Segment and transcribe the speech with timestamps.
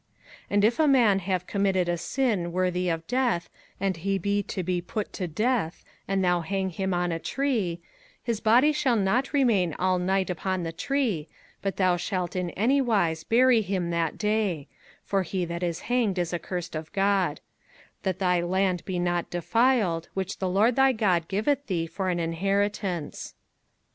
[0.47, 4.41] 05:021:022 And if a man have committed a sin worthy of death, and he be
[4.41, 7.81] to be put to death, and thou hang him on a tree:
[8.21, 11.27] 05:021:023 His body shall not remain all night upon the tree,
[11.61, 14.67] but thou shalt in any wise bury him that day;
[15.03, 17.39] (for he that is hanged is accursed of God;)
[18.01, 22.19] that thy land be not defiled, which the LORD thy God giveth thee for an
[22.19, 23.35] inheritance.